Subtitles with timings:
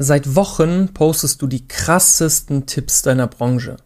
[0.00, 3.78] Seit Wochen postest du die krassesten Tipps deiner Branche.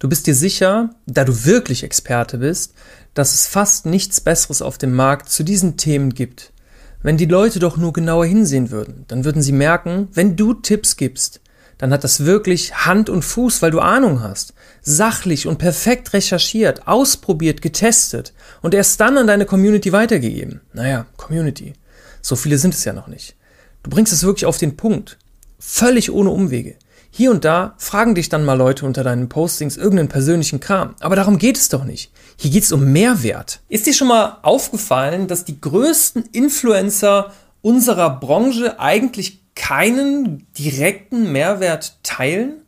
[0.00, 2.74] Du bist dir sicher, da du wirklich Experte bist,
[3.14, 6.52] dass es fast nichts Besseres auf dem Markt zu diesen Themen gibt.
[7.00, 10.96] Wenn die Leute doch nur genauer hinsehen würden, dann würden sie merken, wenn du Tipps
[10.96, 11.40] gibst,
[11.78, 14.54] dann hat das wirklich Hand und Fuß, weil du Ahnung hast.
[14.80, 18.32] Sachlich und perfekt recherchiert, ausprobiert, getestet
[18.62, 20.60] und erst dann an deine Community weitergegeben.
[20.72, 21.74] Naja, Community.
[22.20, 23.36] So viele sind es ja noch nicht.
[23.84, 25.18] Du bringst es wirklich auf den Punkt.
[25.64, 26.74] Völlig ohne Umwege.
[27.12, 30.96] Hier und da fragen dich dann mal Leute unter deinen Postings irgendeinen persönlichen Kram.
[30.98, 32.10] Aber darum geht es doch nicht.
[32.36, 33.60] Hier geht es um Mehrwert.
[33.68, 41.96] Ist dir schon mal aufgefallen, dass die größten Influencer unserer Branche eigentlich keinen direkten Mehrwert
[42.02, 42.62] teilen?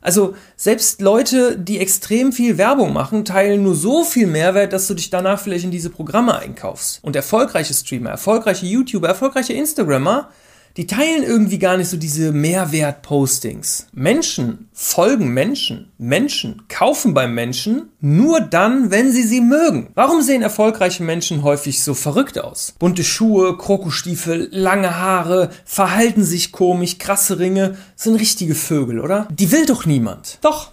[0.00, 4.94] Also selbst Leute, die extrem viel Werbung machen, teilen nur so viel Mehrwert, dass du
[4.94, 7.00] dich danach vielleicht in diese Programme einkaufst.
[7.02, 10.30] Und erfolgreiche Streamer, erfolgreiche YouTuber, erfolgreiche Instagrammer
[10.76, 13.86] die teilen irgendwie gar nicht so diese Mehrwert-Postings.
[13.92, 15.90] Menschen folgen Menschen.
[15.98, 19.90] Menschen kaufen beim Menschen nur dann, wenn sie sie mögen.
[19.94, 22.74] Warum sehen erfolgreiche Menschen häufig so verrückt aus?
[22.78, 29.28] Bunte Schuhe, Krokostiefel, lange Haare, verhalten sich komisch, krasse Ringe, sind richtige Vögel, oder?
[29.30, 30.38] Die will doch niemand.
[30.40, 30.72] Doch.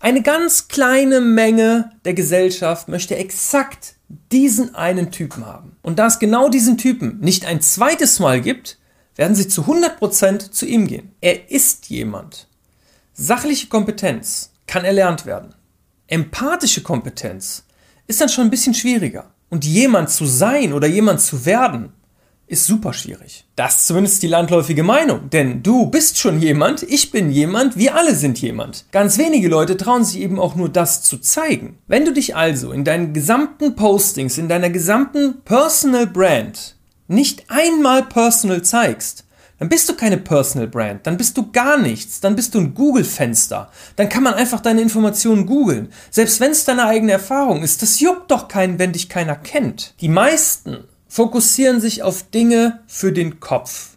[0.00, 3.94] Eine ganz kleine Menge der Gesellschaft möchte exakt
[4.30, 5.76] diesen einen Typen haben.
[5.82, 8.77] Und da es genau diesen Typen nicht ein zweites Mal gibt,
[9.18, 11.12] werden sie zu 100% zu ihm gehen.
[11.20, 12.46] Er ist jemand.
[13.12, 15.54] Sachliche Kompetenz kann erlernt werden.
[16.06, 17.64] Empathische Kompetenz
[18.06, 19.34] ist dann schon ein bisschen schwieriger.
[19.50, 21.92] Und jemand zu sein oder jemand zu werden,
[22.46, 23.44] ist super schwierig.
[23.56, 25.28] Das ist zumindest die landläufige Meinung.
[25.30, 28.86] Denn du bist schon jemand, ich bin jemand, wir alle sind jemand.
[28.92, 31.78] Ganz wenige Leute trauen sich eben auch nur das zu zeigen.
[31.88, 36.77] Wenn du dich also in deinen gesamten Postings, in deiner gesamten Personal Brand
[37.08, 39.24] nicht einmal Personal zeigst,
[39.58, 42.74] dann bist du keine Personal Brand, dann bist du gar nichts, dann bist du ein
[42.74, 43.70] Google-Fenster.
[43.96, 45.88] Dann kann man einfach deine Informationen googeln.
[46.10, 49.94] Selbst wenn es deine eigene Erfahrung ist, das juckt doch keinen, wenn dich keiner kennt.
[50.00, 53.96] Die meisten fokussieren sich auf Dinge für den Kopf.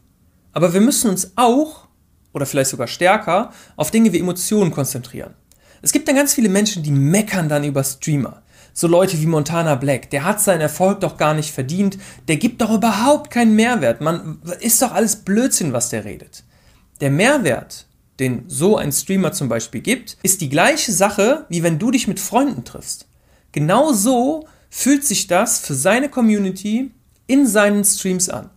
[0.53, 1.87] Aber wir müssen uns auch,
[2.33, 5.35] oder vielleicht sogar stärker, auf Dinge wie Emotionen konzentrieren.
[5.83, 8.41] Es gibt dann ganz viele Menschen, die meckern dann über Streamer
[8.73, 12.61] so Leute wie Montana Black, der hat seinen Erfolg doch gar nicht verdient, der gibt
[12.61, 14.01] doch überhaupt keinen Mehrwert.
[14.01, 16.43] Man ist doch alles Blödsinn, was der redet.
[17.01, 17.87] Der Mehrwert,
[18.19, 22.07] den so ein Streamer zum Beispiel gibt, ist die gleiche Sache, wie wenn du dich
[22.07, 23.07] mit Freunden triffst.
[23.51, 26.91] Genau so fühlt sich das für seine Community
[27.27, 28.49] in seinen Streams an.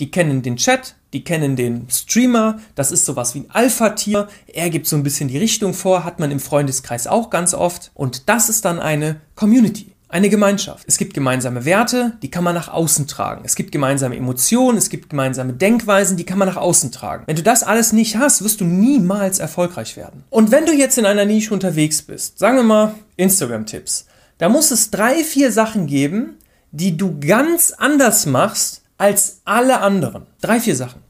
[0.00, 4.28] Die kennen den Chat, die kennen den Streamer, das ist sowas wie ein Alpha-Tier.
[4.46, 7.90] Er gibt so ein bisschen die Richtung vor, hat man im Freundeskreis auch ganz oft.
[7.94, 9.92] Und das ist dann eine Community.
[10.10, 10.84] Eine Gemeinschaft.
[10.86, 13.42] Es gibt gemeinsame Werte, die kann man nach außen tragen.
[13.44, 17.24] Es gibt gemeinsame Emotionen, es gibt gemeinsame Denkweisen, die kann man nach außen tragen.
[17.26, 20.24] Wenn du das alles nicht hast, wirst du niemals erfolgreich werden.
[20.30, 24.06] Und wenn du jetzt in einer Nische unterwegs bist, sagen wir mal Instagram-Tipps,
[24.38, 26.38] da muss es drei, vier Sachen geben,
[26.70, 30.26] die du ganz anders machst als alle anderen.
[30.40, 31.02] Drei, vier Sachen.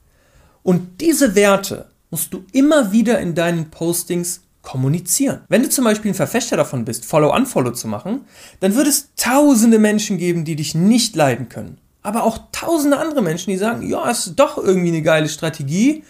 [0.63, 5.41] Und diese Werte musst du immer wieder in deinen Postings kommunizieren.
[5.49, 8.23] Wenn du zum Beispiel ein Verfechter davon bist, Follow-Unfollow zu machen,
[8.61, 11.79] dann wird es tausende Menschen geben, die dich nicht leiden können.
[12.03, 16.05] Aber auch tausende andere Menschen, die sagen, ja, es ist doch irgendwie eine geile Strategie,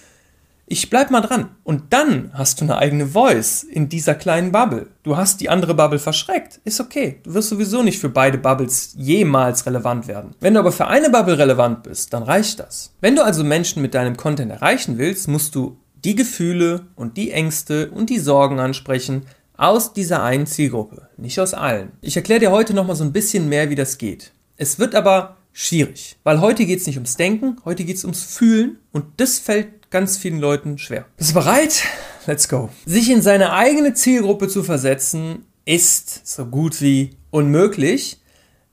[0.68, 1.50] ich bleib mal dran.
[1.64, 4.88] Und dann hast du eine eigene Voice in dieser kleinen Bubble.
[5.02, 6.60] Du hast die andere Bubble verschreckt.
[6.64, 7.20] Ist okay.
[7.24, 10.34] Du wirst sowieso nicht für beide Bubbles jemals relevant werden.
[10.40, 12.92] Wenn du aber für eine Bubble relevant bist, dann reicht das.
[13.00, 17.32] Wenn du also Menschen mit deinem Content erreichen willst, musst du die Gefühle und die
[17.32, 19.22] Ängste und die Sorgen ansprechen
[19.56, 21.90] aus dieser einen Zielgruppe, nicht aus allen.
[22.00, 24.32] Ich erkläre dir heute nochmal so ein bisschen mehr, wie das geht.
[24.56, 28.22] Es wird aber schwierig, weil heute geht es nicht ums Denken, heute geht es ums
[28.22, 31.06] Fühlen und das fällt ganz vielen Leuten schwer.
[31.16, 31.84] Bist du bereit?
[32.26, 32.70] Let's go.
[32.84, 38.20] Sich in seine eigene Zielgruppe zu versetzen, ist so gut wie unmöglich,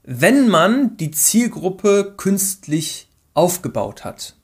[0.02, 4.36] wenn man die Zielgruppe künstlich aufgebaut hat.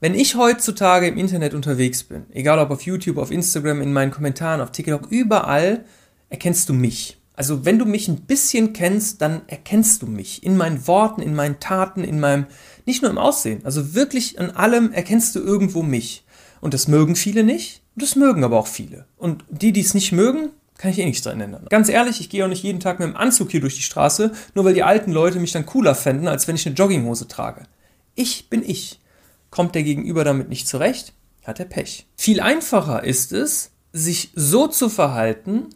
[0.00, 4.10] Wenn ich heutzutage im Internet unterwegs bin, egal ob auf YouTube, auf Instagram, in meinen
[4.10, 5.84] Kommentaren, auf TikTok, überall,
[6.28, 7.18] erkennst du mich.
[7.34, 11.34] Also wenn du mich ein bisschen kennst, dann erkennst du mich in meinen Worten, in
[11.34, 12.46] meinen Taten, in meinem,
[12.86, 16.24] nicht nur im Aussehen, also wirklich an allem erkennst du irgendwo mich.
[16.60, 19.06] Und das mögen viele nicht, und das mögen aber auch viele.
[19.16, 21.66] Und die, die es nicht mögen, kann ich eh nichts dran ändern.
[21.68, 24.32] Ganz ehrlich, ich gehe auch nicht jeden Tag mit dem Anzug hier durch die Straße,
[24.54, 27.64] nur weil die alten Leute mich dann cooler fänden, als wenn ich eine Jogginghose trage.
[28.14, 29.00] Ich bin ich.
[29.50, 31.12] Kommt der Gegenüber damit nicht zurecht,
[31.44, 32.06] hat er Pech.
[32.16, 35.66] Viel einfacher ist es, sich so zu verhalten,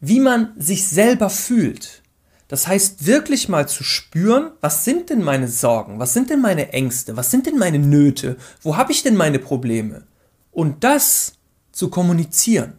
[0.00, 2.02] wie man sich selber fühlt.
[2.48, 6.72] Das heißt, wirklich mal zu spüren, was sind denn meine Sorgen, was sind denn meine
[6.72, 10.06] Ängste, was sind denn meine Nöte, wo habe ich denn meine Probleme?
[10.50, 11.34] Und das
[11.72, 12.74] zu kommunizieren.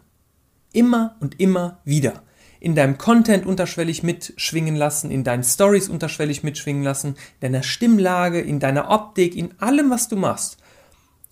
[0.71, 2.23] Immer und immer wieder.
[2.59, 8.39] In deinem Content unterschwellig mitschwingen lassen, in deinen Stories unterschwellig mitschwingen lassen, in deiner Stimmlage,
[8.41, 10.57] in deiner Optik, in allem, was du machst.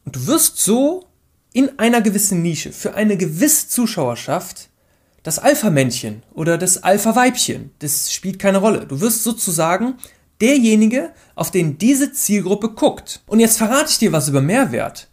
[0.06, 1.07] Und du wirst so
[1.53, 4.69] in einer gewissen Nische für eine gewisse Zuschauerschaft
[5.23, 7.71] das Alpha-Männchen oder das Alpha-Weibchen.
[7.79, 8.85] Das spielt keine Rolle.
[8.85, 9.95] Du wirst sozusagen
[10.41, 13.21] derjenige, auf den diese Zielgruppe guckt.
[13.25, 15.07] Und jetzt verrate ich dir was über Mehrwert.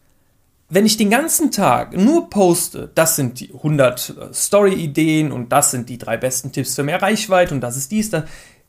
[0.68, 5.72] Wenn ich den ganzen Tag nur poste, das sind die 100 äh, Story-Ideen und das
[5.72, 8.24] sind die drei besten Tipps für mehr Reichweite und das ist dies, dann,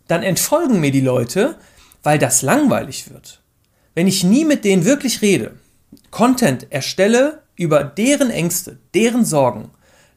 [0.08, 1.58] dann entfolgen mir die Leute,
[2.02, 3.42] weil das langweilig wird.
[3.94, 5.54] Wenn ich nie mit denen wirklich rede,
[6.10, 9.70] Content erstelle über deren Ängste, deren Sorgen,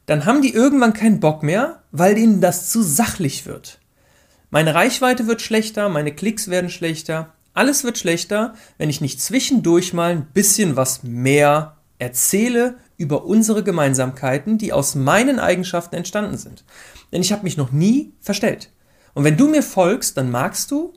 [0.05, 3.79] dann haben die irgendwann keinen Bock mehr, weil ihnen das zu sachlich wird.
[4.49, 9.93] Meine Reichweite wird schlechter, meine Klicks werden schlechter, alles wird schlechter, wenn ich nicht zwischendurch
[9.93, 16.63] mal ein bisschen was mehr erzähle über unsere Gemeinsamkeiten, die aus meinen Eigenschaften entstanden sind.
[17.11, 18.71] Denn ich habe mich noch nie verstellt.
[19.13, 20.93] Und wenn du mir folgst, dann magst du,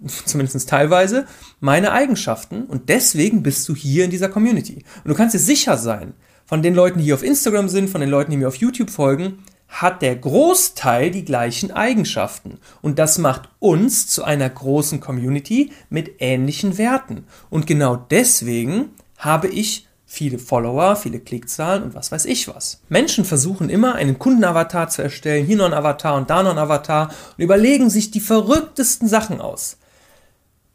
[0.24, 1.26] zumindest teilweise,
[1.60, 4.84] meine Eigenschaften und deswegen bist du hier in dieser Community.
[5.04, 6.14] Und du kannst dir sicher sein,
[6.52, 8.90] von den Leuten, die hier auf Instagram sind, von den Leuten, die mir auf YouTube
[8.90, 9.38] folgen,
[9.68, 12.58] hat der Großteil die gleichen Eigenschaften.
[12.82, 17.24] Und das macht uns zu einer großen Community mit ähnlichen Werten.
[17.48, 22.82] Und genau deswegen habe ich viele Follower, viele Klickzahlen und was weiß ich was.
[22.90, 26.58] Menschen versuchen immer einen Kundenavatar zu erstellen, hier noch ein Avatar und da noch ein
[26.58, 27.08] Avatar
[27.38, 29.78] und überlegen sich die verrücktesten Sachen aus.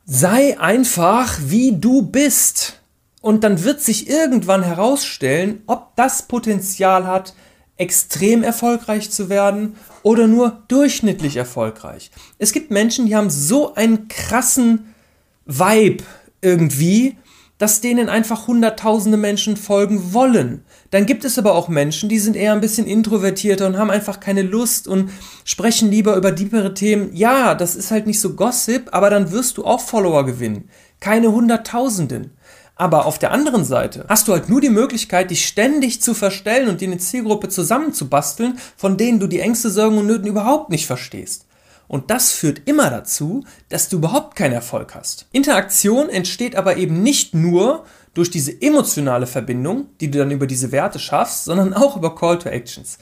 [0.08, 2.82] Sei einfach wie du bist.
[3.22, 7.34] Und dann wird sich irgendwann herausstellen, ob das Potenzial hat,
[7.78, 12.12] extrem erfolgreich zu werden oder nur durchschnittlich erfolgreich.
[12.38, 14.94] Es gibt Menschen, die haben so einen krassen
[15.46, 16.04] Vibe
[16.42, 17.18] irgendwie,
[17.58, 20.64] dass denen einfach hunderttausende Menschen folgen wollen.
[20.92, 24.20] Dann gibt es aber auch Menschen, die sind eher ein bisschen introvertierter und haben einfach
[24.20, 25.10] keine Lust und
[25.44, 27.16] sprechen lieber über diepere Themen.
[27.16, 30.70] Ja, das ist halt nicht so Gossip, aber dann wirst du auch Follower gewinnen.
[31.00, 32.32] Keine Hunderttausenden.
[32.78, 36.70] Aber auf der anderen Seite hast du halt nur die Möglichkeit, dich ständig zu verstellen
[36.70, 40.86] und dir eine Zielgruppe zusammenzubasteln, von denen du die Ängste, Sorgen und Nöten überhaupt nicht
[40.86, 41.46] verstehst.
[41.88, 45.26] Und das führt immer dazu, dass du überhaupt keinen Erfolg hast.
[45.32, 50.72] Interaktion entsteht aber eben nicht nur durch diese emotionale Verbindung, die du dann über diese
[50.72, 52.98] Werte schaffst, sondern auch über Call to Actions.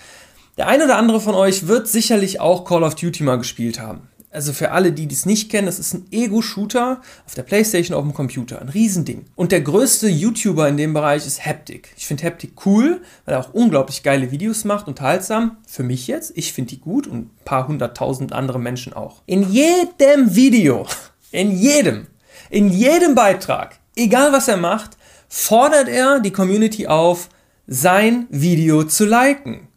[0.57, 4.07] Der eine oder andere von euch wird sicherlich auch Call of Duty mal gespielt haben
[4.35, 8.03] also für alle, die dies nicht kennen, das ist ein Ego-Shooter auf der Playstation, auf
[8.03, 8.61] dem Computer.
[8.61, 9.25] Ein Riesending.
[9.35, 11.93] Und der größte YouTuber in dem Bereich ist Haptic.
[11.97, 15.57] Ich finde Haptic cool, weil er auch unglaublich geile Videos macht, unterhaltsam.
[15.67, 16.33] Für mich jetzt.
[16.35, 19.21] Ich finde die gut und ein paar hunderttausend andere Menschen auch.
[19.25, 20.85] In jedem Video,
[21.31, 22.07] in jedem,
[22.49, 24.97] in jedem Beitrag, egal was er macht,
[25.29, 27.29] fordert er die Community auf,
[27.67, 29.67] sein Video zu liken.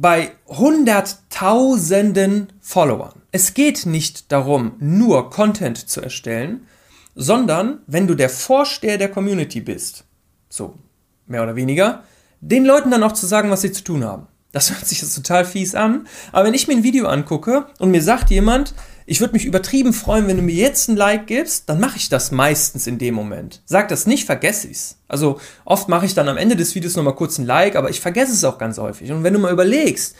[0.00, 3.20] Bei hunderttausenden Followern.
[3.32, 6.68] Es geht nicht darum, nur Content zu erstellen,
[7.16, 10.04] sondern wenn du der Vorsteher der Community bist,
[10.48, 10.78] so
[11.26, 12.04] mehr oder weniger,
[12.40, 14.28] den Leuten dann auch zu sagen, was sie zu tun haben.
[14.52, 17.90] Das hört sich jetzt total fies an, aber wenn ich mir ein Video angucke und
[17.90, 18.74] mir sagt jemand,
[19.10, 22.10] ich würde mich übertrieben freuen, wenn du mir jetzt ein Like gibst, dann mache ich
[22.10, 23.62] das meistens in dem Moment.
[23.64, 24.98] Sag das nicht, vergesse ich's.
[25.08, 28.02] Also oft mache ich dann am Ende des Videos nochmal kurz ein Like, aber ich
[28.02, 29.10] vergesse es auch ganz häufig.
[29.10, 30.14] Und wenn du mal überlegst,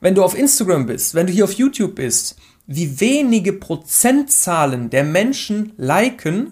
[0.00, 2.34] wenn du auf Instagram bist, wenn du hier auf YouTube bist,
[2.66, 6.50] wie wenige Prozentzahlen der Menschen liken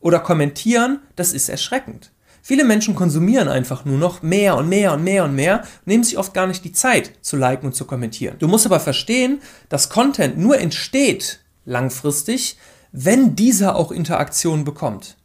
[0.00, 2.10] oder kommentieren, das ist erschreckend.
[2.44, 6.02] Viele Menschen konsumieren einfach nur noch mehr und mehr und mehr und mehr und nehmen
[6.02, 8.36] sich oft gar nicht die Zeit zu liken und zu kommentieren.
[8.40, 12.58] Du musst aber verstehen, dass Content nur entsteht langfristig,
[12.90, 15.16] wenn dieser auch Interaktion bekommt.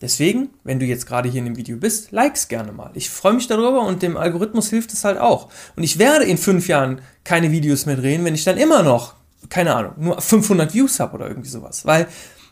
[0.00, 2.90] Deswegen, wenn du jetzt gerade hier in dem Video bist, likes gerne mal.
[2.94, 5.48] Ich freue mich darüber und dem Algorithmus hilft es halt auch.
[5.74, 9.14] Und ich werde in fünf Jahren keine Videos mehr drehen, wenn ich dann immer noch,
[9.48, 11.84] keine Ahnung, nur 500 Views habe oder irgendwie sowas.
[11.86, 12.06] Weil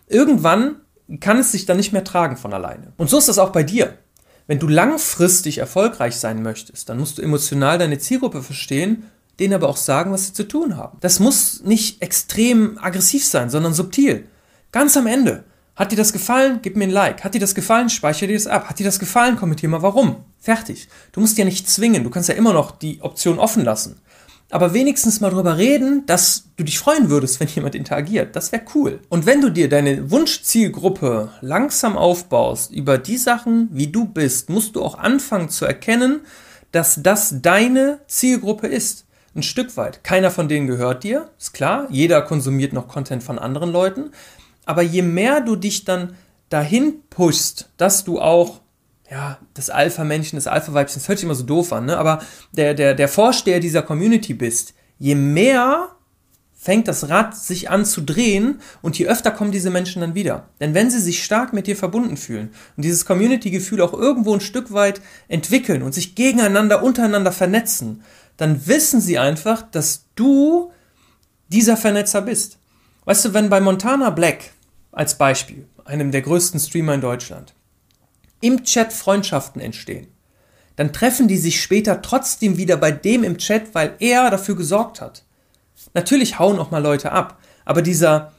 [0.09, 0.77] irgendwann
[1.21, 2.93] kann es sich dann nicht mehr tragen von alleine.
[2.97, 3.97] Und so ist das auch bei dir.
[4.47, 9.05] Wenn du langfristig erfolgreich sein möchtest, dann musst du emotional deine Zielgruppe verstehen,
[9.41, 10.99] denen aber auch sagen, was sie zu tun haben.
[11.01, 14.27] Das muss nicht extrem aggressiv sein, sondern subtil.
[14.73, 15.45] Ganz am Ende
[15.77, 16.61] hat dir das gefallen?
[16.63, 17.23] Gib mir ein Like.
[17.23, 17.91] Hat dir das gefallen?
[17.91, 18.71] Speichere dir das ab.
[18.71, 19.37] Hat dir das gefallen?
[19.37, 20.25] Kommentier mal warum.
[20.39, 20.89] Fertig.
[21.13, 22.03] Du musst ja nicht zwingen.
[22.03, 24.01] Du kannst ja immer noch die Option offen lassen.
[24.51, 28.37] Aber wenigstens mal drüber reden, dass du dich freuen würdest, wenn jemand interagiert.
[28.37, 29.01] Das wäre cool.
[29.09, 34.77] Und wenn du dir deine Wunschzielgruppe langsam aufbaust über die Sachen, wie du bist, musst
[34.77, 36.21] du auch anfangen zu erkennen,
[36.73, 39.07] dass das deine Zielgruppe ist.
[39.35, 40.03] Ein Stück weit.
[40.03, 41.87] Keiner von denen gehört dir, ist klar.
[41.91, 44.11] Jeder konsumiert noch Content von anderen Leuten.
[44.65, 46.17] Aber je mehr du dich dann
[46.49, 48.61] dahin pushst, dass du auch
[49.11, 51.97] ja, das Alpha-Männchen, das Alpha-Weibchen, das hört sich immer so doof an, ne?
[51.97, 52.21] aber
[52.53, 55.91] der, der, der Vorsteher dieser Community bist, je mehr
[56.59, 60.49] fängt das Rad sich an zu drehen und je öfter kommen diese Menschen dann wieder.
[60.59, 64.41] Denn wenn sie sich stark mit dir verbunden fühlen und dieses Community-Gefühl auch irgendwo ein
[64.41, 68.03] Stück weit entwickeln und sich gegeneinander, untereinander vernetzen,
[68.37, 70.73] dann wissen sie einfach, dass du
[71.49, 72.59] dieser Vernetzer bist.
[73.05, 74.51] Weißt du, wenn bei Montana Black
[74.91, 77.55] als Beispiel, einem der größten Streamer in Deutschland,
[78.41, 80.09] im Chat Freundschaften entstehen,
[80.77, 85.01] dann treffen die sich später trotzdem wieder bei dem im Chat, weil er dafür gesorgt
[85.01, 85.25] hat.
[85.95, 88.33] Natürlich hauen auch mal Leute ab, aber dieser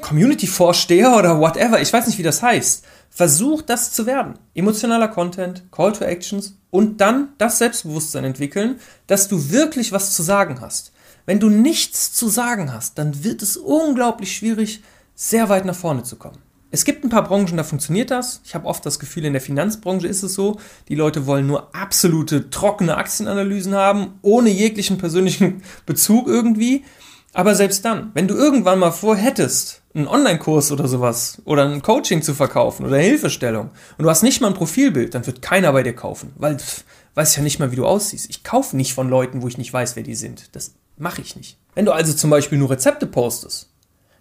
[0.00, 4.38] Community-Vorsteher oder whatever, ich weiß nicht, wie das heißt, versucht das zu werden.
[4.54, 10.22] Emotionaler Content, Call to Actions und dann das Selbstbewusstsein entwickeln, dass du wirklich was zu
[10.22, 10.92] sagen hast.
[11.26, 14.82] Wenn du nichts zu sagen hast, dann wird es unglaublich schwierig,
[15.14, 16.38] sehr weit nach vorne zu kommen.
[16.70, 18.42] Es gibt ein paar Branchen, da funktioniert das.
[18.44, 20.58] Ich habe oft das Gefühl, in der Finanzbranche ist es so,
[20.88, 26.84] die Leute wollen nur absolute trockene Aktienanalysen haben, ohne jeglichen persönlichen Bezug irgendwie.
[27.32, 32.22] Aber selbst dann, wenn du irgendwann mal vorhättest, einen Online-Kurs oder sowas oder ein Coaching
[32.22, 35.82] zu verkaufen oder Hilfestellung und du hast nicht mal ein Profilbild, dann wird keiner bei
[35.82, 36.84] dir kaufen, weil pff,
[37.14, 38.28] weiß ja nicht mal, wie du aussiehst.
[38.30, 40.54] Ich kaufe nicht von Leuten, wo ich nicht weiß, wer die sind.
[40.54, 41.58] Das mache ich nicht.
[41.74, 43.67] Wenn du also zum Beispiel nur Rezepte postest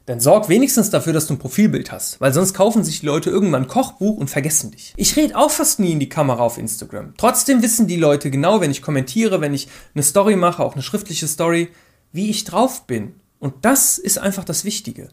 [0.08, 3.30] dann sorg wenigstens dafür, dass du ein Profilbild hast, weil sonst kaufen sich die Leute
[3.30, 4.94] irgendwann ein Kochbuch und vergessen dich.
[4.96, 7.14] Ich rede auch fast nie in die Kamera auf Instagram.
[7.18, 10.82] Trotzdem wissen die Leute genau, wenn ich kommentiere, wenn ich eine Story mache, auch eine
[10.82, 11.68] schriftliche Story,
[12.14, 13.16] wie ich drauf bin.
[13.40, 15.10] Und das ist einfach das Wichtige.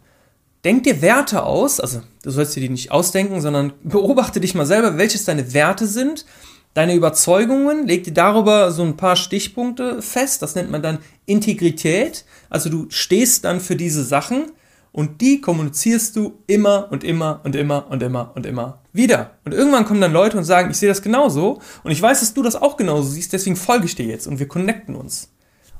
[0.64, 4.64] Denk dir Werte aus, also du sollst dir die nicht ausdenken, sondern beobachte dich mal
[4.64, 6.24] selber, welches deine Werte sind,
[6.72, 12.24] deine Überzeugungen, leg dir darüber so ein paar Stichpunkte fest, das nennt man dann Integrität,
[12.48, 14.52] also du stehst dann für diese Sachen,
[14.94, 19.32] und die kommunizierst du immer und immer und immer und immer und immer wieder.
[19.44, 22.32] Und irgendwann kommen dann Leute und sagen, ich sehe das genauso und ich weiß, dass
[22.32, 25.32] du das auch genauso siehst, deswegen folge ich dir jetzt und wir connecten uns.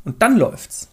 [0.04, 0.90] Und dann läuft's.